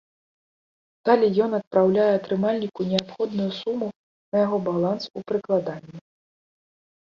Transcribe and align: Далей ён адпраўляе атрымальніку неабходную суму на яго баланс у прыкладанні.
Далей 1.09 1.31
ён 1.45 1.51
адпраўляе 1.59 2.07
атрымальніку 2.13 2.81
неабходную 2.95 3.47
суму 3.61 3.87
на 4.31 4.37
яго 4.45 4.57
баланс 4.71 5.03
у 5.17 5.27
прыкладанні. 5.31 5.97